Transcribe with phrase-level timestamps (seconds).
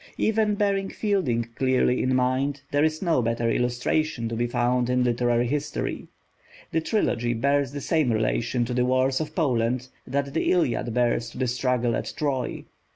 [0.17, 5.03] Even bearing Fielding clearly in mind, there is no better illustration to be found in
[5.03, 6.07] literary history.
[6.71, 11.29] The Trilogy bears the same relation to the wars of Poland that the Iliad bears
[11.29, 12.65] to the struggle at Troy.